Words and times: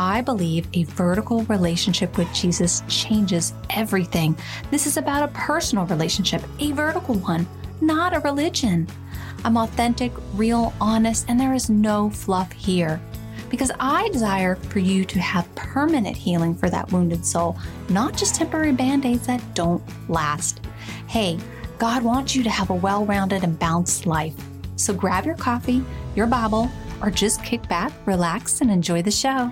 I 0.00 0.20
believe 0.20 0.68
a 0.74 0.84
vertical 0.84 1.42
relationship 1.46 2.16
with 2.16 2.32
Jesus 2.32 2.84
changes 2.86 3.52
everything. 3.70 4.38
This 4.70 4.86
is 4.86 4.96
about 4.96 5.24
a 5.24 5.32
personal 5.34 5.86
relationship, 5.86 6.40
a 6.60 6.70
vertical 6.70 7.16
one, 7.16 7.48
not 7.80 8.14
a 8.14 8.20
religion. 8.20 8.86
I'm 9.44 9.56
authentic, 9.56 10.12
real, 10.34 10.72
honest, 10.80 11.24
and 11.26 11.40
there 11.40 11.52
is 11.52 11.68
no 11.68 12.10
fluff 12.10 12.52
here 12.52 13.00
because 13.50 13.72
I 13.80 14.08
desire 14.10 14.54
for 14.54 14.78
you 14.78 15.04
to 15.04 15.18
have 15.18 15.52
permanent 15.56 16.16
healing 16.16 16.54
for 16.54 16.70
that 16.70 16.92
wounded 16.92 17.26
soul, 17.26 17.58
not 17.88 18.16
just 18.16 18.36
temporary 18.36 18.70
band 18.70 19.04
aids 19.04 19.26
that 19.26 19.42
don't 19.56 19.82
last. 20.08 20.60
Hey, 21.08 21.40
God 21.78 22.04
wants 22.04 22.36
you 22.36 22.44
to 22.44 22.50
have 22.50 22.70
a 22.70 22.74
well 22.74 23.04
rounded 23.04 23.42
and 23.42 23.58
balanced 23.58 24.06
life. 24.06 24.36
So 24.76 24.94
grab 24.94 25.26
your 25.26 25.34
coffee, 25.34 25.84
your 26.14 26.28
Bible, 26.28 26.70
or 27.02 27.10
just 27.10 27.42
kick 27.42 27.68
back, 27.68 27.90
relax, 28.06 28.60
and 28.60 28.70
enjoy 28.70 29.02
the 29.02 29.10
show. 29.10 29.50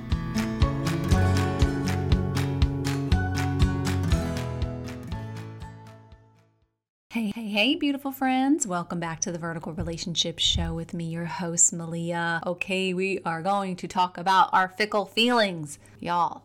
Hey, 7.17 7.33
hey, 7.35 7.49
hey, 7.49 7.75
beautiful 7.77 8.13
friends. 8.13 8.67
Welcome 8.67 9.01
back 9.01 9.21
to 9.21 9.33
the 9.33 9.39
Vertical 9.39 9.73
Relationship 9.73 10.39
Show 10.39 10.75
with 10.75 10.93
me, 10.93 11.07
your 11.07 11.25
host, 11.25 11.73
Melia. 11.73 12.43
Okay, 12.45 12.93
we 12.93 13.21
are 13.25 13.41
going 13.41 13.77
to 13.77 13.89
talk 13.89 14.19
about 14.19 14.51
our 14.53 14.69
fickle 14.69 15.07
feelings. 15.07 15.79
Y'all, 15.99 16.43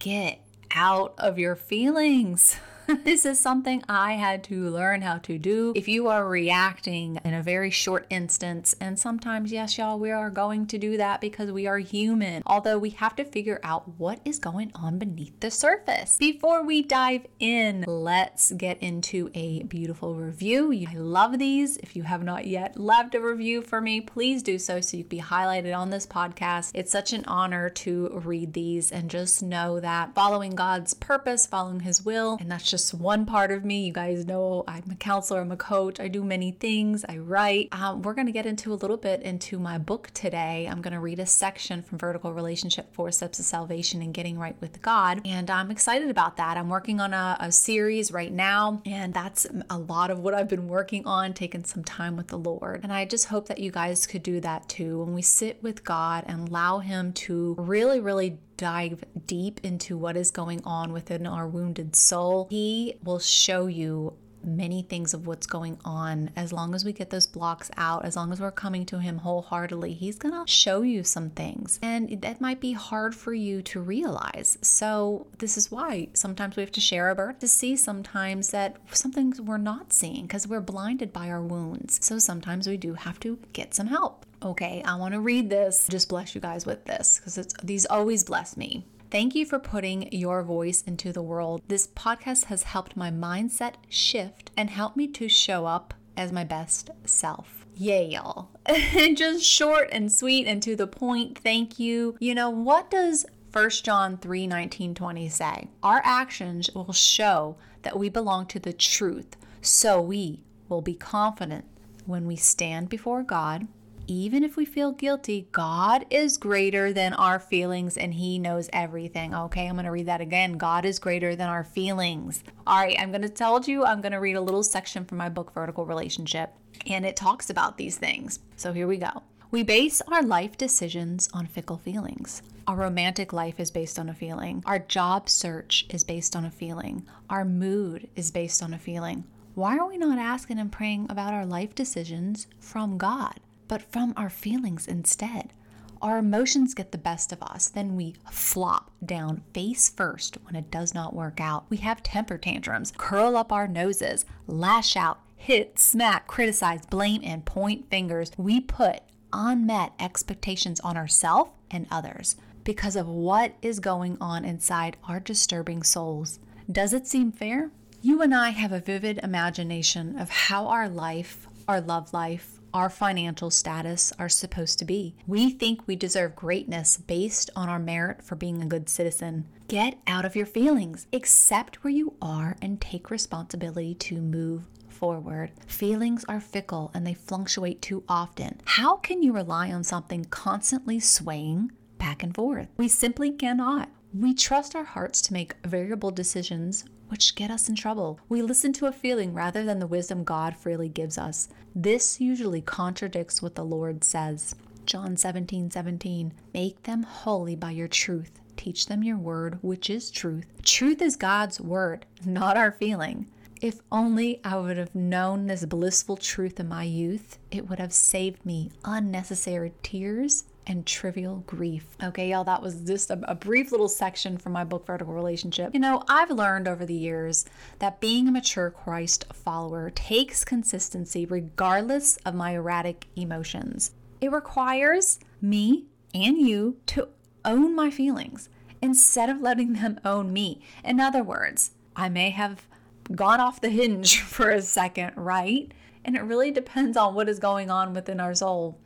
get 0.00 0.40
out 0.72 1.14
of 1.18 1.38
your 1.38 1.54
feelings. 1.54 2.58
this 3.04 3.26
is 3.26 3.38
something 3.38 3.82
I 3.86 4.14
had 4.14 4.42
to 4.44 4.70
learn 4.70 5.02
how 5.02 5.18
to 5.18 5.38
do. 5.38 5.74
If 5.76 5.88
you 5.88 6.08
are 6.08 6.26
reacting 6.26 7.18
in 7.22 7.34
a 7.34 7.42
very 7.42 7.70
short 7.70 8.06
instance, 8.08 8.74
and 8.80 8.98
sometimes, 8.98 9.52
yes, 9.52 9.76
y'all, 9.76 9.98
we 9.98 10.10
are 10.10 10.30
going 10.30 10.66
to 10.68 10.78
do 10.78 10.96
that 10.96 11.20
because 11.20 11.52
we 11.52 11.66
are 11.66 11.78
human, 11.78 12.42
although 12.46 12.78
we 12.78 12.90
have 12.90 13.14
to 13.16 13.26
figure 13.26 13.60
out 13.62 13.98
what 13.98 14.20
is 14.24 14.38
going 14.38 14.72
on 14.74 14.98
beneath 14.98 15.38
the 15.40 15.50
surface. 15.50 16.16
Before 16.16 16.62
we 16.62 16.82
dive 16.82 17.26
in, 17.38 17.84
let's 17.86 18.52
get 18.52 18.78
into 18.78 19.30
a 19.34 19.64
beautiful 19.64 20.14
review. 20.14 20.72
I 20.88 20.94
love 20.94 21.38
these. 21.38 21.76
If 21.78 21.94
you 21.94 22.04
have 22.04 22.22
not 22.22 22.46
yet 22.46 22.80
left 22.80 23.14
a 23.14 23.20
review 23.20 23.60
for 23.60 23.82
me, 23.82 24.00
please 24.00 24.42
do 24.42 24.58
so 24.58 24.80
so 24.80 24.96
you 24.96 25.04
can 25.04 25.08
be 25.08 25.20
highlighted 25.20 25.76
on 25.76 25.90
this 25.90 26.06
podcast. 26.06 26.70
It's 26.72 26.92
such 26.92 27.12
an 27.12 27.26
honor 27.26 27.68
to 27.68 28.08
read 28.24 28.54
these 28.54 28.90
and 28.90 29.10
just 29.10 29.42
know 29.42 29.78
that 29.78 30.14
following 30.14 30.54
God's 30.54 30.94
purpose, 30.94 31.46
following 31.46 31.80
His 31.80 32.02
will, 32.02 32.38
and 32.40 32.50
that's 32.50 32.70
just 32.70 32.77
just 32.78 32.94
one 32.94 33.26
part 33.26 33.50
of 33.50 33.64
me. 33.64 33.86
You 33.86 33.92
guys 33.92 34.24
know 34.24 34.62
I'm 34.68 34.84
a 34.92 34.94
counselor, 34.94 35.40
I'm 35.40 35.50
a 35.50 35.56
coach, 35.56 35.98
I 35.98 36.06
do 36.06 36.22
many 36.22 36.52
things, 36.52 37.04
I 37.08 37.18
write. 37.18 37.68
Um, 37.72 38.02
we're 38.02 38.14
going 38.14 38.28
to 38.28 38.32
get 38.32 38.46
into 38.46 38.72
a 38.72 38.74
little 38.74 38.96
bit 38.96 39.20
into 39.22 39.58
my 39.58 39.78
book 39.78 40.12
today. 40.14 40.68
I'm 40.70 40.80
going 40.80 40.94
to 40.94 41.00
read 41.00 41.18
a 41.18 41.26
section 41.26 41.82
from 41.82 41.98
Vertical 41.98 42.32
Relationship 42.32 42.94
Four 42.94 43.10
Steps 43.10 43.40
of 43.40 43.46
Salvation 43.46 44.00
and 44.00 44.14
Getting 44.14 44.38
Right 44.38 44.54
with 44.60 44.80
God. 44.80 45.20
And 45.24 45.50
I'm 45.50 45.72
excited 45.72 46.08
about 46.08 46.36
that. 46.36 46.56
I'm 46.56 46.68
working 46.68 47.00
on 47.00 47.12
a, 47.12 47.36
a 47.40 47.50
series 47.50 48.12
right 48.12 48.32
now, 48.32 48.80
and 48.86 49.12
that's 49.12 49.44
a 49.68 49.78
lot 49.78 50.12
of 50.12 50.20
what 50.20 50.34
I've 50.34 50.48
been 50.48 50.68
working 50.68 51.04
on, 51.04 51.34
taking 51.34 51.64
some 51.64 51.82
time 51.82 52.16
with 52.16 52.28
the 52.28 52.38
Lord. 52.38 52.84
And 52.84 52.92
I 52.92 53.06
just 53.06 53.24
hope 53.24 53.48
that 53.48 53.58
you 53.58 53.72
guys 53.72 54.06
could 54.06 54.22
do 54.22 54.38
that 54.42 54.68
too. 54.68 55.00
When 55.00 55.14
we 55.14 55.22
sit 55.22 55.60
with 55.64 55.82
God 55.82 56.22
and 56.28 56.48
allow 56.48 56.78
Him 56.78 57.12
to 57.14 57.56
really, 57.58 57.98
really 57.98 58.38
dive 58.58 59.02
deep 59.26 59.60
into 59.62 59.96
what 59.96 60.16
is 60.16 60.30
going 60.30 60.60
on 60.64 60.92
within 60.92 61.26
our 61.26 61.48
wounded 61.48 61.96
soul, 61.96 62.46
He 62.50 62.96
will 63.02 63.20
show 63.20 63.66
you 63.66 64.12
many 64.44 64.82
things 64.82 65.14
of 65.14 65.26
what's 65.26 65.46
going 65.46 65.78
on. 65.84 66.30
As 66.36 66.52
long 66.52 66.74
as 66.74 66.84
we 66.84 66.92
get 66.92 67.10
those 67.10 67.26
blocks 67.26 67.70
out, 67.76 68.04
as 68.04 68.16
long 68.16 68.32
as 68.32 68.40
we're 68.40 68.50
coming 68.50 68.84
to 68.86 68.98
Him 68.98 69.18
wholeheartedly, 69.18 69.94
He's 69.94 70.18
going 70.18 70.34
to 70.34 70.50
show 70.50 70.82
you 70.82 71.04
some 71.04 71.30
things. 71.30 71.78
And 71.82 72.20
that 72.22 72.40
might 72.40 72.60
be 72.60 72.72
hard 72.72 73.14
for 73.14 73.32
you 73.32 73.62
to 73.62 73.80
realize. 73.80 74.58
So, 74.62 75.26
this 75.38 75.56
is 75.56 75.70
why 75.70 76.08
sometimes 76.14 76.56
we 76.56 76.62
have 76.62 76.72
to 76.72 76.80
share 76.80 77.10
a 77.10 77.14
birth 77.14 77.38
to 77.40 77.48
see 77.48 77.76
sometimes 77.76 78.50
that 78.50 78.76
some 78.92 79.12
things 79.12 79.40
we're 79.40 79.58
not 79.58 79.92
seeing 79.92 80.22
because 80.22 80.46
we're 80.46 80.60
blinded 80.60 81.12
by 81.12 81.28
our 81.28 81.42
wounds. 81.42 82.04
So, 82.04 82.18
sometimes 82.18 82.68
we 82.68 82.76
do 82.76 82.94
have 82.94 83.20
to 83.20 83.38
get 83.52 83.74
some 83.74 83.86
help. 83.86 84.24
Okay, 84.42 84.82
I 84.84 84.94
want 84.94 85.14
to 85.14 85.20
read 85.20 85.50
this. 85.50 85.88
Just 85.90 86.08
bless 86.08 86.34
you 86.34 86.40
guys 86.40 86.64
with 86.64 86.84
this 86.84 87.18
because 87.18 87.54
these 87.62 87.86
always 87.86 88.22
bless 88.22 88.56
me. 88.56 88.86
Thank 89.10 89.34
you 89.34 89.44
for 89.44 89.58
putting 89.58 90.12
your 90.12 90.42
voice 90.42 90.82
into 90.82 91.12
the 91.12 91.22
world. 91.22 91.62
This 91.66 91.88
podcast 91.88 92.44
has 92.44 92.64
helped 92.64 92.96
my 92.96 93.10
mindset 93.10 93.74
shift 93.88 94.50
and 94.56 94.70
helped 94.70 94.96
me 94.96 95.08
to 95.08 95.28
show 95.28 95.66
up 95.66 95.94
as 96.16 96.30
my 96.30 96.44
best 96.44 96.90
self. 97.04 97.66
Yay, 97.74 98.10
y'all. 98.10 98.50
Just 99.14 99.44
short 99.44 99.88
and 99.90 100.12
sweet 100.12 100.46
and 100.46 100.62
to 100.62 100.76
the 100.76 100.86
point. 100.86 101.38
Thank 101.38 101.78
you. 101.78 102.16
You 102.20 102.34
know, 102.34 102.50
what 102.50 102.90
does 102.90 103.24
1 103.52 103.70
John 103.82 104.18
3 104.18 104.46
19 104.46 104.94
20 104.94 105.28
say? 105.28 105.68
Our 105.82 106.00
actions 106.04 106.70
will 106.74 106.92
show 106.92 107.56
that 107.82 107.98
we 107.98 108.08
belong 108.08 108.46
to 108.46 108.60
the 108.60 108.72
truth, 108.72 109.36
so 109.62 110.00
we 110.00 110.44
will 110.68 110.82
be 110.82 110.94
confident 110.94 111.64
when 112.04 112.26
we 112.26 112.36
stand 112.36 112.88
before 112.88 113.22
God 113.22 113.66
even 114.08 114.42
if 114.42 114.56
we 114.56 114.64
feel 114.64 114.90
guilty, 114.90 115.48
God 115.52 116.06
is 116.08 116.38
greater 116.38 116.92
than 116.94 117.12
our 117.12 117.38
feelings 117.38 117.96
and 117.98 118.14
He 118.14 118.38
knows 118.38 118.70
everything. 118.72 119.34
Okay, 119.34 119.68
I'm 119.68 119.74
going 119.74 119.84
to 119.84 119.90
read 119.90 120.06
that 120.06 120.22
again. 120.22 120.54
God 120.54 120.86
is 120.86 120.98
greater 120.98 121.36
than 121.36 121.48
our 121.48 121.62
feelings. 121.62 122.42
All 122.66 122.78
right, 122.78 122.96
I'm 122.98 123.10
going 123.10 123.22
to 123.22 123.28
tell 123.28 123.62
you, 123.62 123.84
I'm 123.84 124.00
going 124.00 124.12
to 124.12 124.18
read 124.18 124.36
a 124.36 124.40
little 124.40 124.62
section 124.62 125.04
from 125.04 125.18
my 125.18 125.28
book, 125.28 125.52
Vertical 125.52 125.84
Relationship, 125.84 126.54
and 126.86 127.04
it 127.04 127.16
talks 127.16 127.50
about 127.50 127.76
these 127.76 127.98
things. 127.98 128.40
So 128.56 128.72
here 128.72 128.86
we 128.86 128.96
go. 128.96 129.22
We 129.50 129.62
base 129.62 130.00
our 130.08 130.22
life 130.22 130.56
decisions 130.56 131.28
on 131.34 131.46
fickle 131.46 131.78
feelings. 131.78 132.42
Our 132.66 132.76
romantic 132.76 133.32
life 133.32 133.60
is 133.60 133.70
based 133.70 133.98
on 133.98 134.08
a 134.08 134.14
feeling. 134.14 134.62
Our 134.66 134.78
job 134.78 135.28
search 135.28 135.86
is 135.90 136.04
based 136.04 136.34
on 136.34 136.44
a 136.44 136.50
feeling. 136.50 137.06
Our 137.28 137.44
mood 137.44 138.08
is 138.16 138.30
based 138.30 138.62
on 138.62 138.72
a 138.72 138.78
feeling. 138.78 139.24
Why 139.54 139.78
are 139.78 139.88
we 139.88 139.98
not 139.98 140.18
asking 140.18 140.58
and 140.58 140.70
praying 140.70 141.06
about 141.10 141.34
our 141.34 141.46
life 141.46 141.74
decisions 141.74 142.46
from 142.60 142.96
God? 142.96 143.40
But 143.68 143.82
from 143.82 144.14
our 144.16 144.30
feelings 144.30 144.88
instead. 144.88 145.52
Our 146.00 146.18
emotions 146.18 146.74
get 146.74 146.92
the 146.92 146.98
best 146.98 147.32
of 147.32 147.42
us, 147.42 147.68
then 147.68 147.96
we 147.96 148.14
flop 148.30 148.90
down 149.04 149.42
face 149.52 149.88
first 149.88 150.38
when 150.44 150.54
it 150.54 150.70
does 150.70 150.94
not 150.94 151.14
work 151.14 151.40
out. 151.40 151.66
We 151.68 151.78
have 151.78 152.02
temper 152.02 152.38
tantrums, 152.38 152.92
curl 152.96 153.36
up 153.36 153.52
our 153.52 153.66
noses, 153.66 154.24
lash 154.46 154.96
out, 154.96 155.20
hit, 155.36 155.78
smack, 155.78 156.26
criticize, 156.26 156.86
blame, 156.86 157.22
and 157.24 157.44
point 157.44 157.90
fingers. 157.90 158.30
We 158.36 158.60
put 158.60 159.00
unmet 159.32 159.92
expectations 159.98 160.80
on 160.80 160.96
ourselves 160.96 161.50
and 161.70 161.86
others 161.90 162.36
because 162.64 162.96
of 162.96 163.08
what 163.08 163.54
is 163.62 163.80
going 163.80 164.18
on 164.20 164.44
inside 164.44 164.96
our 165.08 165.18
disturbing 165.20 165.82
souls. 165.82 166.38
Does 166.70 166.92
it 166.92 167.06
seem 167.06 167.32
fair? 167.32 167.70
You 168.02 168.22
and 168.22 168.34
I 168.34 168.50
have 168.50 168.72
a 168.72 168.80
vivid 168.80 169.18
imagination 169.22 170.18
of 170.18 170.30
how 170.30 170.68
our 170.68 170.88
life, 170.88 171.48
our 171.66 171.80
love 171.80 172.12
life, 172.12 172.57
our 172.78 172.88
financial 172.88 173.50
status 173.50 174.12
are 174.20 174.28
supposed 174.28 174.78
to 174.78 174.84
be. 174.84 175.16
We 175.26 175.50
think 175.50 175.80
we 175.84 175.96
deserve 175.96 176.36
greatness 176.36 176.96
based 176.96 177.50
on 177.56 177.68
our 177.68 177.80
merit 177.80 178.22
for 178.22 178.36
being 178.36 178.62
a 178.62 178.66
good 178.66 178.88
citizen. 178.88 179.48
Get 179.66 179.98
out 180.06 180.24
of 180.24 180.36
your 180.36 180.46
feelings, 180.46 181.08
accept 181.12 181.82
where 181.82 181.92
you 181.92 182.14
are, 182.22 182.56
and 182.62 182.80
take 182.80 183.10
responsibility 183.10 183.94
to 183.96 184.20
move 184.20 184.62
forward. 184.88 185.50
Feelings 185.66 186.24
are 186.28 186.38
fickle 186.38 186.92
and 186.94 187.04
they 187.04 187.14
fluctuate 187.14 187.82
too 187.82 188.04
often. 188.08 188.60
How 188.64 188.94
can 188.94 189.24
you 189.24 189.32
rely 189.32 189.72
on 189.72 189.82
something 189.82 190.26
constantly 190.26 191.00
swaying 191.00 191.72
back 191.98 192.22
and 192.22 192.32
forth? 192.32 192.68
We 192.76 192.86
simply 192.86 193.32
cannot. 193.32 193.88
We 194.14 194.34
trust 194.34 194.76
our 194.76 194.84
hearts 194.84 195.20
to 195.22 195.32
make 195.32 195.56
variable 195.66 196.12
decisions 196.12 196.84
which 197.08 197.34
get 197.34 197.50
us 197.50 197.68
in 197.68 197.74
trouble. 197.74 198.20
We 198.28 198.42
listen 198.42 198.72
to 198.74 198.86
a 198.86 198.92
feeling 198.92 199.34
rather 199.34 199.64
than 199.64 199.78
the 199.78 199.86
wisdom 199.86 200.24
God 200.24 200.56
freely 200.56 200.88
gives 200.88 201.18
us. 201.18 201.48
This 201.74 202.20
usually 202.20 202.60
contradicts 202.60 203.42
what 203.42 203.54
the 203.54 203.64
Lord 203.64 204.04
says. 204.04 204.54
John 204.86 205.16
17 205.16 205.70
17. 205.70 206.32
Make 206.54 206.82
them 206.84 207.02
holy 207.02 207.56
by 207.56 207.72
your 207.72 207.88
truth. 207.88 208.40
Teach 208.56 208.86
them 208.86 209.02
your 209.02 209.18
word, 209.18 209.58
which 209.62 209.90
is 209.90 210.10
truth. 210.10 210.46
Truth 210.62 211.02
is 211.02 211.16
God's 211.16 211.60
word, 211.60 212.06
not 212.24 212.56
our 212.56 212.72
feeling. 212.72 213.26
If 213.60 213.80
only 213.90 214.40
I 214.44 214.56
would 214.56 214.76
have 214.76 214.94
known 214.94 215.46
this 215.46 215.64
blissful 215.64 216.16
truth 216.16 216.60
in 216.60 216.68
my 216.68 216.84
youth, 216.84 217.38
it 217.50 217.68
would 217.68 217.80
have 217.80 217.92
saved 217.92 218.46
me 218.46 218.70
unnecessary 218.84 219.72
tears 219.82 220.44
and 220.68 220.84
trivial 220.84 221.42
grief. 221.46 221.96
Okay, 222.02 222.30
y'all, 222.30 222.44
that 222.44 222.62
was 222.62 222.82
just 222.82 223.10
a, 223.10 223.18
a, 223.28 223.34
brief 223.34 223.72
little 223.72 223.88
section 223.88 224.36
from 224.36 224.52
my 224.52 224.64
book, 224.64 224.86
Vertical 224.86 225.14
Relationship. 225.14 225.72
You 225.72 225.80
know, 225.80 226.02
I've 226.08 226.30
learned 226.30 226.68
over 226.68 226.84
the 226.84 226.94
years 226.94 227.46
that 227.78 228.00
being 228.00 228.28
a 228.28 228.30
mature 228.30 228.70
Christ 228.70 229.24
follower 229.32 229.90
takes 229.90 230.44
consistency 230.44 231.24
regardless 231.24 232.18
of 232.18 232.34
my 232.34 232.52
erratic 232.52 233.06
emotions. 233.16 233.92
It 234.20 234.30
requires 234.30 235.18
me 235.40 235.86
and 236.14 236.38
you 236.38 236.76
to 236.86 237.08
own 237.44 237.74
my 237.74 237.90
feelings 237.90 238.50
instead 238.82 239.30
of 239.30 239.40
letting 239.40 239.72
them 239.72 239.98
own 240.04 240.32
me. 240.32 240.60
In 240.84 241.00
other 241.00 241.22
words, 241.22 241.72
I 241.96 242.10
may 242.10 242.30
have 242.30 242.66
gone 243.14 243.40
off 243.40 243.60
the 243.60 243.70
hinge 243.70 244.20
for 244.22 244.50
a 244.50 244.60
second, 244.60 245.12
right? 245.16 245.72
And 246.04 246.14
it 246.14 246.22
really 246.22 246.50
depends 246.50 246.96
on 246.96 247.14
what 247.14 247.28
is 247.28 247.38
going 247.38 247.70
on 247.70 247.94
within 247.94 248.20
our 248.20 248.34
soul. 248.34 248.78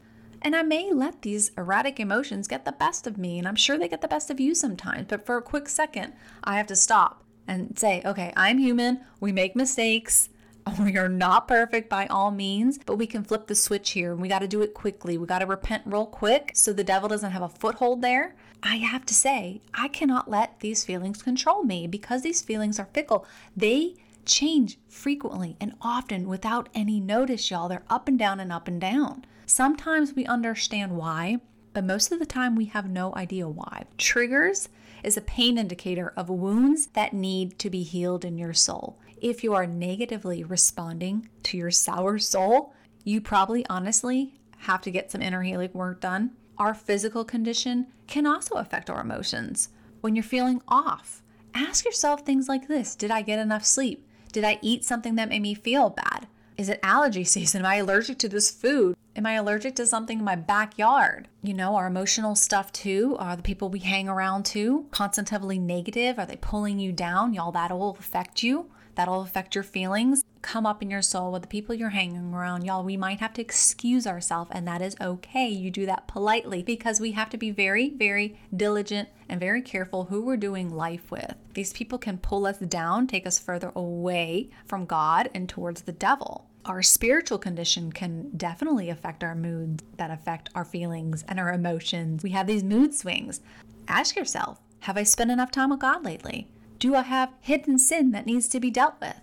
And 0.44 0.56
I 0.56 0.62
may 0.62 0.92
let 0.92 1.22
these 1.22 1.52
erratic 1.56 2.00
emotions 2.00 2.48
get 2.48 2.64
the 2.64 2.72
best 2.72 3.06
of 3.06 3.16
me, 3.16 3.38
and 3.38 3.46
I'm 3.46 3.56
sure 3.56 3.78
they 3.78 3.88
get 3.88 4.00
the 4.00 4.08
best 4.08 4.28
of 4.28 4.40
you 4.40 4.54
sometimes. 4.56 5.06
But 5.08 5.24
for 5.24 5.36
a 5.36 5.42
quick 5.42 5.68
second, 5.68 6.14
I 6.42 6.56
have 6.56 6.66
to 6.66 6.76
stop 6.76 7.22
and 7.46 7.78
say, 7.78 8.02
okay, 8.04 8.32
I'm 8.36 8.58
human. 8.58 9.00
We 9.20 9.32
make 9.32 9.56
mistakes. 9.56 10.28
We 10.78 10.96
are 10.96 11.08
not 11.08 11.48
perfect 11.48 11.88
by 11.88 12.06
all 12.06 12.30
means, 12.30 12.78
but 12.86 12.94
we 12.94 13.08
can 13.08 13.24
flip 13.24 13.48
the 13.48 13.54
switch 13.56 13.90
here 13.90 14.14
we 14.14 14.28
got 14.28 14.40
to 14.40 14.48
do 14.48 14.62
it 14.62 14.74
quickly. 14.74 15.18
We 15.18 15.26
got 15.26 15.40
to 15.40 15.46
repent 15.46 15.82
real 15.86 16.06
quick 16.06 16.52
so 16.54 16.72
the 16.72 16.84
devil 16.84 17.08
doesn't 17.08 17.32
have 17.32 17.42
a 17.42 17.48
foothold 17.48 18.00
there. 18.00 18.36
I 18.62 18.76
have 18.76 19.04
to 19.06 19.14
say, 19.14 19.60
I 19.74 19.88
cannot 19.88 20.30
let 20.30 20.60
these 20.60 20.84
feelings 20.84 21.20
control 21.20 21.64
me 21.64 21.88
because 21.88 22.22
these 22.22 22.42
feelings 22.42 22.78
are 22.78 22.88
fickle. 22.94 23.26
They 23.56 23.96
change 24.24 24.78
frequently 24.88 25.56
and 25.60 25.74
often 25.82 26.28
without 26.28 26.68
any 26.74 27.00
notice, 27.00 27.50
y'all. 27.50 27.68
They're 27.68 27.82
up 27.90 28.06
and 28.06 28.18
down 28.18 28.38
and 28.38 28.52
up 28.52 28.68
and 28.68 28.80
down. 28.80 29.24
Sometimes 29.54 30.14
we 30.14 30.24
understand 30.24 30.96
why, 30.96 31.36
but 31.74 31.84
most 31.84 32.10
of 32.10 32.18
the 32.18 32.24
time 32.24 32.56
we 32.56 32.64
have 32.64 32.88
no 32.88 33.14
idea 33.14 33.46
why. 33.46 33.84
Triggers 33.98 34.70
is 35.04 35.18
a 35.18 35.20
pain 35.20 35.58
indicator 35.58 36.10
of 36.16 36.30
wounds 36.30 36.86
that 36.94 37.12
need 37.12 37.58
to 37.58 37.68
be 37.68 37.82
healed 37.82 38.24
in 38.24 38.38
your 38.38 38.54
soul. 38.54 38.98
If 39.20 39.44
you 39.44 39.52
are 39.52 39.66
negatively 39.66 40.42
responding 40.42 41.28
to 41.42 41.58
your 41.58 41.70
sour 41.70 42.18
soul, 42.18 42.72
you 43.04 43.20
probably 43.20 43.66
honestly 43.68 44.40
have 44.60 44.80
to 44.80 44.90
get 44.90 45.10
some 45.10 45.20
inner 45.20 45.42
healing 45.42 45.72
work 45.74 46.00
done. 46.00 46.30
Our 46.56 46.72
physical 46.72 47.22
condition 47.22 47.88
can 48.06 48.26
also 48.26 48.54
affect 48.54 48.88
our 48.88 49.02
emotions. 49.02 49.68
When 50.00 50.16
you're 50.16 50.22
feeling 50.22 50.62
off, 50.66 51.20
ask 51.52 51.84
yourself 51.84 52.22
things 52.22 52.48
like 52.48 52.68
this 52.68 52.96
Did 52.96 53.10
I 53.10 53.20
get 53.20 53.38
enough 53.38 53.66
sleep? 53.66 54.08
Did 54.32 54.44
I 54.44 54.58
eat 54.62 54.82
something 54.82 55.16
that 55.16 55.28
made 55.28 55.42
me 55.42 55.52
feel 55.52 55.90
bad? 55.90 56.26
Is 56.56 56.70
it 56.70 56.80
allergy 56.82 57.24
season? 57.24 57.60
Am 57.60 57.66
I 57.66 57.74
allergic 57.76 58.18
to 58.20 58.30
this 58.30 58.50
food? 58.50 58.96
Am 59.14 59.26
I 59.26 59.34
allergic 59.34 59.76
to 59.76 59.84
something 59.84 60.20
in 60.20 60.24
my 60.24 60.36
backyard? 60.36 61.28
You 61.42 61.52
know, 61.52 61.76
our 61.76 61.86
emotional 61.86 62.34
stuff 62.34 62.72
too. 62.72 63.14
Are 63.18 63.36
the 63.36 63.42
people 63.42 63.68
we 63.68 63.80
hang 63.80 64.08
around 64.08 64.46
to 64.46 64.86
constantly 64.90 65.58
negative? 65.58 66.18
Are 66.18 66.24
they 66.24 66.36
pulling 66.36 66.78
you 66.78 66.92
down? 66.92 67.34
Y'all, 67.34 67.52
that'll 67.52 67.90
affect 67.90 68.42
you. 68.42 68.70
That'll 68.94 69.20
affect 69.20 69.54
your 69.54 69.64
feelings. 69.64 70.24
Come 70.40 70.64
up 70.64 70.82
in 70.82 70.90
your 70.90 71.02
soul 71.02 71.30
with 71.30 71.42
the 71.42 71.48
people 71.48 71.74
you're 71.74 71.90
hanging 71.90 72.32
around. 72.32 72.64
Y'all, 72.64 72.84
we 72.84 72.96
might 72.96 73.20
have 73.20 73.34
to 73.34 73.42
excuse 73.42 74.06
ourselves, 74.06 74.50
and 74.54 74.66
that 74.66 74.80
is 74.80 74.96
okay. 74.98 75.48
You 75.48 75.70
do 75.70 75.84
that 75.86 76.08
politely 76.08 76.62
because 76.62 76.98
we 76.98 77.12
have 77.12 77.28
to 77.30 77.36
be 77.36 77.50
very, 77.50 77.90
very 77.90 78.40
diligent 78.54 79.10
and 79.28 79.38
very 79.38 79.60
careful 79.60 80.04
who 80.04 80.22
we're 80.22 80.36
doing 80.38 80.74
life 80.74 81.10
with. 81.10 81.34
These 81.52 81.74
people 81.74 81.98
can 81.98 82.16
pull 82.16 82.46
us 82.46 82.58
down, 82.58 83.06
take 83.06 83.26
us 83.26 83.38
further 83.38 83.72
away 83.74 84.48
from 84.66 84.86
God 84.86 85.28
and 85.34 85.50
towards 85.50 85.82
the 85.82 85.92
devil 85.92 86.48
our 86.64 86.82
spiritual 86.82 87.38
condition 87.38 87.92
can 87.92 88.30
definitely 88.36 88.88
affect 88.88 89.24
our 89.24 89.34
moods 89.34 89.82
that 89.96 90.10
affect 90.10 90.50
our 90.54 90.64
feelings 90.64 91.24
and 91.26 91.40
our 91.40 91.52
emotions. 91.52 92.22
We 92.22 92.30
have 92.30 92.46
these 92.46 92.62
mood 92.62 92.94
swings. 92.94 93.40
Ask 93.88 94.16
yourself 94.16 94.60
Have 94.80 94.96
I 94.96 95.02
spent 95.02 95.30
enough 95.30 95.50
time 95.50 95.70
with 95.70 95.80
God 95.80 96.04
lately? 96.04 96.48
Do 96.78 96.94
I 96.94 97.02
have 97.02 97.32
hidden 97.40 97.78
sin 97.78 98.10
that 98.12 98.26
needs 98.26 98.48
to 98.48 98.60
be 98.60 98.70
dealt 98.70 98.94
with? 99.00 99.16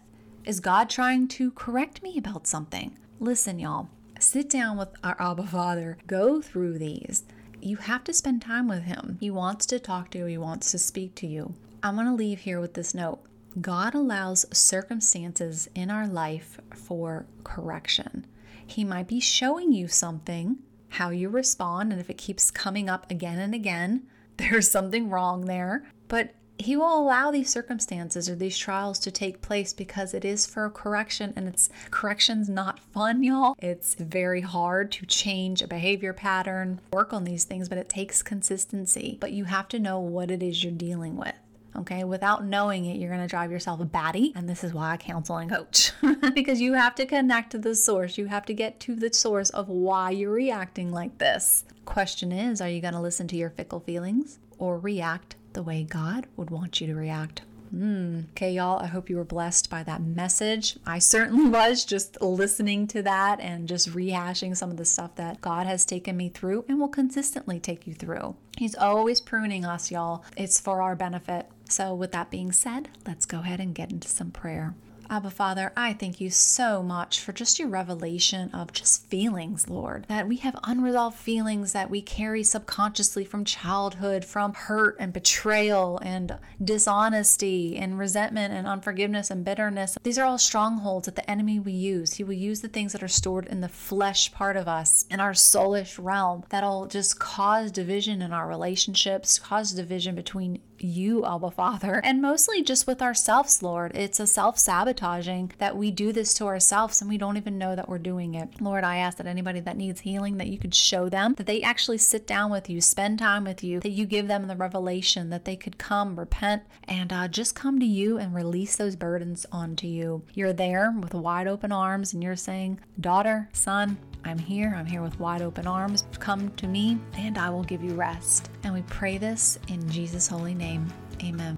Is 0.45 0.59
God 0.59 0.89
trying 0.89 1.27
to 1.29 1.51
correct 1.51 2.01
me 2.01 2.17
about 2.17 2.47
something? 2.47 2.97
Listen, 3.19 3.59
y'all, 3.59 3.89
sit 4.19 4.49
down 4.49 4.77
with 4.77 4.89
our 5.03 5.15
Abba 5.19 5.47
Father, 5.47 5.97
go 6.07 6.41
through 6.41 6.79
these. 6.79 7.23
You 7.61 7.77
have 7.77 8.05
to 8.05 8.13
spend 8.13 8.41
time 8.41 8.67
with 8.67 8.83
Him. 8.83 9.17
He 9.19 9.29
wants 9.29 9.65
to 9.67 9.79
talk 9.79 10.09
to 10.11 10.19
you, 10.19 10.25
He 10.25 10.37
wants 10.37 10.71
to 10.71 10.77
speak 10.77 11.15
to 11.15 11.27
you. 11.27 11.53
I'm 11.83 11.97
to 11.97 12.13
leave 12.13 12.39
here 12.39 12.59
with 12.59 12.73
this 12.73 12.93
note. 12.93 13.19
God 13.59 13.95
allows 13.95 14.45
circumstances 14.55 15.69
in 15.73 15.89
our 15.89 16.07
life 16.07 16.59
for 16.73 17.25
correction. 17.43 18.25
He 18.65 18.83
might 18.83 19.07
be 19.07 19.19
showing 19.19 19.73
you 19.73 19.87
something, 19.87 20.59
how 20.89 21.09
you 21.09 21.29
respond, 21.29 21.91
and 21.91 21.99
if 21.99 22.09
it 22.09 22.17
keeps 22.17 22.51
coming 22.51 22.89
up 22.89 23.09
again 23.09 23.39
and 23.39 23.53
again, 23.55 24.03
there's 24.37 24.69
something 24.69 25.09
wrong 25.09 25.45
there. 25.45 25.83
But 26.07 26.33
he 26.59 26.75
will 26.75 26.99
allow 26.99 27.31
these 27.31 27.49
circumstances 27.49 28.29
or 28.29 28.35
these 28.35 28.57
trials 28.57 28.99
to 28.99 29.11
take 29.11 29.41
place 29.41 29.71
because 29.71 30.13
it 30.13 30.25
is 30.25 30.45
for 30.45 30.69
correction 30.69 31.33
and 31.35 31.47
it's 31.47 31.69
correction's 31.89 32.49
not 32.49 32.79
fun 32.79 33.23
y'all 33.23 33.55
it's 33.59 33.95
very 33.95 34.41
hard 34.41 34.91
to 34.91 35.05
change 35.05 35.61
a 35.61 35.67
behavior 35.67 36.11
pattern 36.11 36.81
work 36.91 37.13
on 37.13 37.23
these 37.23 37.45
things 37.45 37.69
but 37.69 37.77
it 37.77 37.87
takes 37.87 38.21
consistency 38.21 39.17
but 39.21 39.31
you 39.31 39.45
have 39.45 39.69
to 39.69 39.79
know 39.79 39.99
what 39.99 40.29
it 40.29 40.43
is 40.43 40.61
you're 40.61 40.73
dealing 40.73 41.15
with 41.15 41.35
Okay, 41.75 42.03
without 42.03 42.45
knowing 42.45 42.85
it, 42.85 42.97
you're 42.97 43.09
going 43.09 43.21
to 43.21 43.27
drive 43.27 43.51
yourself 43.51 43.79
a 43.79 43.85
batty. 43.85 44.33
And 44.35 44.49
this 44.49 44.63
is 44.63 44.73
why 44.73 44.93
I 44.93 44.97
counsel 44.97 45.37
and 45.37 45.49
coach 45.49 45.91
because 46.33 46.61
you 46.61 46.73
have 46.73 46.95
to 46.95 47.05
connect 47.05 47.51
to 47.51 47.57
the 47.57 47.75
source. 47.75 48.17
You 48.17 48.25
have 48.25 48.45
to 48.47 48.53
get 48.53 48.79
to 48.81 48.95
the 48.95 49.13
source 49.13 49.49
of 49.51 49.69
why 49.69 50.11
you're 50.11 50.31
reacting 50.31 50.91
like 50.91 51.17
this. 51.17 51.65
Question 51.85 52.31
is 52.31 52.61
are 52.61 52.69
you 52.69 52.81
going 52.81 52.93
to 52.93 52.99
listen 52.99 53.27
to 53.29 53.35
your 53.35 53.49
fickle 53.49 53.79
feelings 53.79 54.39
or 54.57 54.77
react 54.77 55.35
the 55.53 55.63
way 55.63 55.83
God 55.83 56.27
would 56.35 56.49
want 56.49 56.81
you 56.81 56.87
to 56.87 56.95
react? 56.95 57.41
Mm. 57.75 58.29
Okay, 58.31 58.53
y'all, 58.53 58.81
I 58.81 58.87
hope 58.87 59.09
you 59.09 59.17
were 59.17 59.23
blessed 59.23 59.69
by 59.69 59.83
that 59.83 60.01
message. 60.01 60.77
I 60.85 60.99
certainly 60.99 61.49
was 61.49 61.85
just 61.85 62.21
listening 62.21 62.87
to 62.87 63.01
that 63.03 63.39
and 63.39 63.67
just 63.67 63.91
rehashing 63.91 64.55
some 64.55 64.71
of 64.71 64.77
the 64.77 64.85
stuff 64.85 65.15
that 65.15 65.41
God 65.41 65.67
has 65.67 65.85
taken 65.85 66.17
me 66.17 66.29
through 66.29 66.65
and 66.67 66.79
will 66.79 66.87
consistently 66.87 67.59
take 67.59 67.85
you 67.85 67.93
through. 67.93 68.35
He's 68.57 68.75
always 68.75 69.21
pruning 69.21 69.65
us, 69.65 69.91
y'all. 69.91 70.23
It's 70.35 70.59
for 70.59 70.81
our 70.81 70.95
benefit. 70.95 71.47
So, 71.69 71.93
with 71.93 72.11
that 72.11 72.31
being 72.31 72.51
said, 72.51 72.89
let's 73.05 73.25
go 73.25 73.39
ahead 73.39 73.59
and 73.59 73.75
get 73.75 73.91
into 73.91 74.09
some 74.09 74.31
prayer. 74.31 74.73
Abba 75.11 75.31
Father, 75.31 75.71
I 75.75 75.93
thank 75.93 76.21
you 76.21 76.29
so 76.29 76.83
much 76.83 77.19
for 77.19 77.33
just 77.33 77.57
your 77.57 77.67
revelation 77.67 78.51
of 78.51 78.71
just 78.71 79.07
feelings, 79.07 79.67
Lord. 79.67 80.05
That 80.07 80.27
we 80.27 80.37
have 80.37 80.55
unresolved 80.63 81.17
feelings 81.17 81.73
that 81.73 81.89
we 81.89 82.03
carry 82.03 82.43
subconsciously 82.43 83.25
from 83.25 83.43
childhood, 83.43 84.23
from 84.23 84.53
hurt 84.53 84.97
and 84.99 85.11
betrayal 85.11 85.97
and 86.03 86.37
dishonesty 86.63 87.75
and 87.75 87.97
resentment 87.97 88.53
and 88.53 88.67
unforgiveness 88.67 89.31
and 89.31 89.43
bitterness. 89.43 89.97
These 90.03 90.19
are 90.19 90.25
all 90.25 90.37
strongholds 90.37 91.07
that 91.07 91.15
the 91.15 91.29
enemy 91.29 91.59
will 91.59 91.71
use. 91.71 92.13
He 92.13 92.23
will 92.23 92.33
use 92.33 92.61
the 92.61 92.67
things 92.67 92.91
that 92.93 93.01
are 93.01 93.07
stored 93.07 93.47
in 93.47 93.61
the 93.61 93.69
flesh 93.69 94.31
part 94.31 94.57
of 94.57 94.67
us, 94.67 95.05
in 95.09 95.19
our 95.19 95.33
soulish 95.33 95.97
realm, 95.97 96.43
that'll 96.49 96.85
just 96.85 97.17
cause 97.17 97.71
division 97.71 98.21
in 98.21 98.31
our 98.31 98.47
relationships, 98.47 99.39
cause 99.39 99.71
division 99.71 100.13
between 100.13 100.61
you, 100.83 101.25
Abba 101.25 101.51
Father, 101.51 102.01
and 102.03 102.21
mostly 102.21 102.61
just 102.61 102.87
with 102.87 103.01
ourselves, 103.01 103.61
Lord. 103.61 103.95
It's 103.95 104.19
a 104.19 104.27
self 104.27 104.57
sabotaging 104.57 105.53
that 105.57 105.77
we 105.77 105.91
do 105.91 106.11
this 106.11 106.33
to 106.35 106.45
ourselves 106.45 107.01
and 107.01 107.09
we 107.09 107.17
don't 107.17 107.37
even 107.37 107.57
know 107.57 107.75
that 107.75 107.89
we're 107.89 107.97
doing 107.97 108.35
it. 108.35 108.61
Lord, 108.61 108.83
I 108.83 108.97
ask 108.97 109.17
that 109.17 109.27
anybody 109.27 109.59
that 109.61 109.77
needs 109.77 110.01
healing, 110.01 110.37
that 110.37 110.47
you 110.47 110.57
could 110.57 110.75
show 110.75 111.09
them, 111.09 111.33
that 111.35 111.45
they 111.45 111.61
actually 111.61 111.97
sit 111.97 112.25
down 112.27 112.51
with 112.51 112.69
you, 112.69 112.81
spend 112.81 113.19
time 113.19 113.43
with 113.43 113.63
you, 113.63 113.79
that 113.79 113.89
you 113.89 114.05
give 114.05 114.27
them 114.27 114.47
the 114.47 114.55
revelation, 114.55 115.29
that 115.29 115.45
they 115.45 115.55
could 115.55 115.77
come, 115.77 116.17
repent, 116.17 116.63
and 116.87 117.11
uh, 117.11 117.27
just 117.27 117.55
come 117.55 117.79
to 117.79 117.85
you 117.85 118.17
and 118.17 118.35
release 118.35 118.75
those 118.75 118.95
burdens 118.95 119.45
onto 119.51 119.87
you. 119.87 120.23
You're 120.33 120.53
there 120.53 120.93
with 120.99 121.13
wide 121.13 121.47
open 121.47 121.71
arms 121.71 122.13
and 122.13 122.23
you're 122.23 122.35
saying, 122.35 122.79
Daughter, 122.99 123.49
son, 123.53 123.97
I'm 124.25 124.37
here. 124.37 124.73
I'm 124.75 124.85
here 124.85 125.01
with 125.01 125.19
wide 125.19 125.41
open 125.41 125.67
arms. 125.67 126.05
Come 126.19 126.49
to 126.51 126.67
me, 126.67 126.99
and 127.15 127.37
I 127.37 127.49
will 127.49 127.63
give 127.63 127.83
you 127.83 127.93
rest. 127.93 128.49
And 128.63 128.73
we 128.73 128.81
pray 128.83 129.17
this 129.17 129.57
in 129.67 129.89
Jesus' 129.89 130.27
holy 130.27 130.53
name. 130.53 130.87
Amen. 131.23 131.57